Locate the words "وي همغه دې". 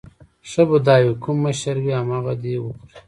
1.83-2.53